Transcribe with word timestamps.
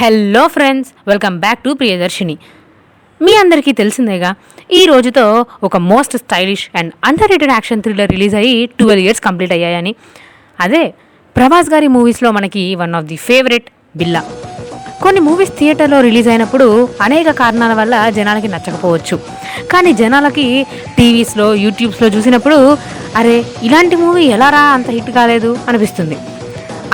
Hello 0.00 0.42
friends 0.54 0.90
welcome 1.10 1.36
back 1.44 1.60
to 1.62 1.70
Priyadarshini. 1.78 2.34
మీ 3.20 3.32
అందరికీ 3.40 3.72
తెలిసిందేగా 3.80 4.30
ఈ 4.78 4.80
రోజుతో 4.90 5.24
ఒక 5.66 5.76
most 5.92 6.14
stylish 6.22 6.64
and 6.78 6.92
underrated 7.32 7.52
action 7.54 7.82
thriller 7.86 8.10
release 8.14 8.36
అయ్యి 8.40 8.60
ట్వెల్వ్ 8.78 9.04
ఇయర్స్ 9.04 9.22
కంప్లీట్ 9.26 9.54
అయ్యాయని. 9.56 9.92
అదే 10.66 10.82
ప్రభాస్ 11.38 11.72
గారి 11.74 11.88
మూవీస్లో 11.96 12.30
మనకి 12.38 12.62
వన్ 12.82 12.94
ఆఫ్ 13.00 13.08
ది 13.10 13.18
ఫేవరెట్ 13.26 13.68
బిల్లా. 14.00 14.22
కొన్ని 15.04 15.22
మూవీస్ 15.28 15.52
థియేటర్లో 15.60 16.00
రిలీజ్ 16.08 16.30
అయినప్పుడు 16.34 16.68
అనేక 17.08 17.28
కారణాల 17.42 17.74
వల్ల 17.82 17.96
జనాలకి 18.20 18.50
నచ్చకపోవచ్చు. 18.54 19.18
కానీ 19.74 19.92
జనాలకి 20.04 20.48
టీవీస్లో 20.98 21.48
యూట్యూబ్స్లో 21.66 22.10
చూసినప్పుడు 22.16 22.60
అరే 23.20 23.36
ఇలాంటి 23.68 23.96
మూవీ 24.06 24.26
ఎలా 24.38 24.50
రా 24.58 24.64
అంత 24.78 24.90
హిట్ 24.98 25.12
కాలేదు 25.20 25.52
అనిపిస్తుంది. 25.68 26.18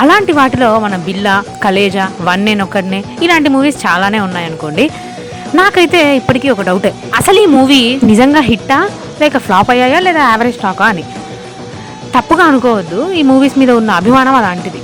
అలాంటి 0.03 0.33
వాటిలో 0.33 0.69
మన 0.85 0.95
బిల్లా 1.07 1.35
కలేజా 1.65 2.05
వన్ 2.29 2.45
నేను 2.45 2.63
ఒక్కడనే 2.65 3.05
ఇలాంటి 3.23 3.49
మూవీస్ 3.55 3.79
చాలానే 3.87 4.21
ఉన్నాయనుకోండి. 4.21 4.91
నాకైతే 5.55 6.17
ఇప్పటికీ 6.17 6.49
ఒక 6.49 6.63
డౌటే 6.69 6.91
అసలు 7.19 7.39
ఈ 7.41 7.47
మూవీ 7.47 7.99
నిజంగా 8.11 8.41
హిట్టా 8.41 8.79
లేక 9.21 9.39
ఫ్లాప్ 9.39 9.71
అయ్యాయా 9.71 10.01
లేదా 10.01 10.23
యావరేజ్ 10.31 10.59
టాకా 10.63 10.85
అని? 10.85 11.05
తప్పుగా 12.17 12.45
అనుకోవద్దు. 12.45 13.13
ఈ 13.13 13.23
మూవీస్ 13.23 13.59
మీద 13.59 13.71
ఉన్న 13.71 13.91
అభిమానం 13.91 14.35
అలాంటిది. 14.35 14.81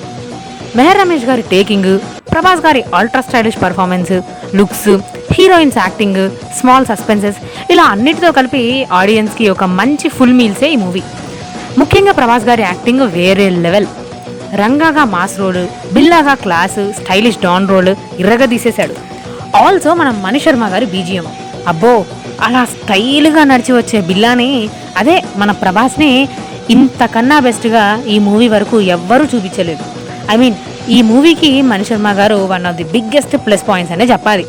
మెహర్ 0.76 1.00
రమేష్ 1.02 1.24
గారి 1.24 1.42
టేకింగ్ 1.52 1.92
ప్రభాస్ 2.32 2.60
గారి 2.66 2.84
ultra 2.94 3.20
stylish 3.20 3.62
performance 3.62 4.12
looks 4.54 4.90
heroines 5.32 5.78
acting 5.78 6.20
small 6.58 6.86
suspenses 6.86 7.38
ఇలా 7.70 7.84
అన్నిటితో 7.84 8.30
కలిపి 8.38 8.86
ఆడియన్స్కి 9.00 9.48
ఒక 9.48 9.64
మంచి 9.80 10.08
ఫుల్ 10.08 10.36
మీల్సే 10.40 10.68
ఈ 10.72 10.76
మూవీ 10.76 11.02
ముఖ్యంగా 11.78 12.12
ప్రభాస్ 12.12 12.44
గారి 12.44 12.62
యాక్టింగ్ 12.62 13.02
వేరే 13.18 13.50
లెవెల్ 13.50 13.88
రంగాగా 14.54 15.04
మాస్ 15.04 15.38
రోల్ 15.40 15.62
బిల్లాగా 15.94 16.34
క్లాస్ 16.34 16.78
స్టైలిష్ 16.98 17.38
డాన్ 17.44 17.68
రోల్ 17.68 17.94
ఇర్రగదీసేశాడు 18.18 18.94
ఆల్సో 19.56 19.94
మన 19.94 20.10
మణి 20.24 20.40
శర్మ 20.40 20.64
గారి 20.68 20.86
బీజిఎం. 20.86 21.26
అబ్బో 21.68 22.04
అలా 22.40 22.64
స్టైల్గా 22.64 23.44
నడిచి 23.44 23.72
వచ్చే 23.72 24.00
బిల్లాని 24.00 24.70
అదే 24.96 25.22
మన 25.36 25.50
ప్రభాస్ని 25.50 26.28
ఇంతకన్నా 26.70 27.40
బెస్ట్గా 27.40 28.02
ఈ 28.06 28.18
మూవీ 28.18 28.48
వరకు 28.48 28.80
ఎవ్వరూ 28.80 29.24
చూపించలేదు. 29.24 29.84
ఐ 30.30 30.36
మీన్ 30.36 30.54
ఈ 30.88 31.02
మూవీకి 31.02 31.62
మణి 31.62 31.84
శర్మ 31.84 32.12
గారు 32.12 32.38
one 32.52 32.66
of 32.66 32.76
the 32.76 32.84
biggest 32.84 33.36
plus 33.46 33.68
points 33.68 33.92
అనే 33.92 34.04
చెప్పాలి. 34.04 34.46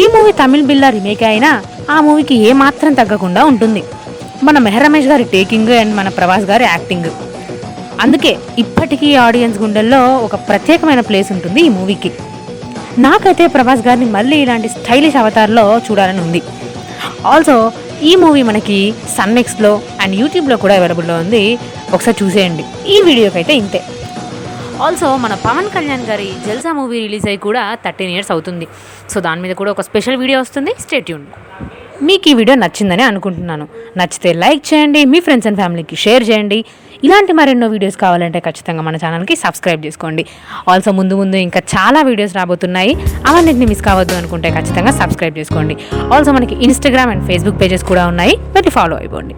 ఈ 0.00 0.06
మూవీ 0.14 0.32
తమిళ్ 0.32 0.62
బిల్లా 0.62 0.90
రీమేక్ 0.90 1.22
అయినా 1.22 1.62
ఆ 1.90 2.00
మూవీకి 2.00 2.34
ఏమాత్రం 2.34 2.92
తగ్గకుండా 2.92 3.44
ఉంటుంది. 3.44 3.82
మన 4.44 4.58
మెహరమేష్ 4.58 5.06
గారి 5.06 5.24
టేకింగ్ 5.24 5.68
అండ్ 5.68 5.96
మన 5.96 6.08
ప్రభాస్ 6.08 6.44
గారి 6.44 6.64
యాక్టింగ్ 6.64 7.10
అందుకే 8.00 8.38
ఇప్పటికీ 8.58 9.14
ఆడియన్స్ 9.26 9.58
గుండెల్లో 9.58 10.02
ఒక 10.26 10.34
ప్రత్యేకమైన 10.48 11.00
ప్లేస్ 11.08 11.32
ఉంటుంది 11.32 11.60
ఈ 11.60 11.68
మూవీకి. 11.68 12.10
నాకైతే 13.06 13.46
ప్రభాస్ 13.46 13.86
గారిని 13.86 14.06
మళ్ళీ 14.16 14.36
ఇలాంటి 14.44 14.68
స్టైలిష్ 14.68 15.16
అవతార్లో 15.16 15.80
చూడాలని 15.86 16.20
ఉంది. 16.26 16.42
ఆల్సో 17.32 17.72
ఈ 18.10 18.16
మూవీ 18.16 18.42
మనకి 18.42 18.94
సన్నెక్స్లో 19.16 19.72
అండ్ 20.02 20.14
యూట్యూబ్లో 20.20 20.56
కూడా 20.56 20.74
అవైలబుల్లో 20.78 21.16
ఉంది. 21.24 21.58
ఒకసారి 21.92 22.16
చూసేయండి. 22.22 22.64
ఈ 22.94 23.02
వీడియోకి 23.08 23.36
అయితే 23.42 23.54
ఇంతే. 23.62 23.80
ఆల్సో 24.86 25.16
మన 25.24 25.34
పవన్ 25.46 25.68
కళ్యాణ్ 25.74 26.06
గారి 26.10 26.28
జల్సా 26.46 26.72
మూవీ 26.72 26.98
రిలీజ్ 27.06 27.26
అయ్యి 27.30 27.40
కూడా 27.46 27.62
థర్టీన్ 27.84 28.12
ఇయర్స్ 28.14 28.32
అవుతుంది. 28.34 28.68
సో 29.12 29.20
దాని 29.20 29.40
మీద 29.40 29.54
కూడా 29.60 29.70
ఒక 29.70 29.80
స్పెషల్ 29.80 30.16
వీడియో 30.22 30.40
వస్తుంది. 30.40 30.74
స్టేట్యూన్ 30.84 31.26
మీకు 32.08 32.28
ఈ 32.30 32.34
వీడియో 32.34 32.56
నచ్చిందని 32.62 33.02
అనుకుంటున్నాను. 33.02 33.68
నచ్చితే 33.98 34.32
లైక్ 34.32 34.62
చేయండి 34.70 35.04
మీ 35.04 35.20
ఫ్రెండ్స్ 35.20 35.46
అండ్ 35.48 35.58
ఫ్యామిలీకి 35.60 35.96
షేర్ 35.96 36.24
చేయండి. 36.30 36.64
ఇలాంటి 37.06 37.32
మరెన్నో 37.38 37.66
వీడియోస్ 37.74 37.98
కావాలంటే 38.04 38.40
ఖచ్చితంగా 38.46 38.82
మన 38.88 38.96
ఛానల్కి 39.04 39.36
సబ్స్క్రైబ్ 39.44 39.80
చేసుకోండి. 39.86 40.24
ఆల్సో 40.72 40.92
ముందు 41.00 41.14
ముందు 41.20 41.38
ఇంకా 41.46 41.62
చాలా 41.74 42.02
వీడియోస్ 42.10 42.34
రాబోతున్నాయి. 42.40 42.92
అవన్నింటిని 43.30 43.68
మిస్ 43.72 43.84
కావద్దు 43.90 44.16
అనుకుంటే 44.20 44.50
ఖచ్చితంగా 44.58 44.92
సబ్స్క్రైబ్ 45.00 45.38
చేసుకోండి. 45.40 45.76
ఆల్సో 46.16 46.32
మనకి 46.38 46.56
ఇన్స్టాగ్రామ్ 46.68 47.12
అండ్ 47.14 47.24
ఫేస్బుక్ 47.30 47.60
పేజెస్ 47.62 47.86
కూడా 47.92 48.04
ఉన్నాయి. 48.12 48.34
వెళ్ళి 48.56 48.72
ఫాలో 48.78 48.96
అయిపోండి. 49.02 49.34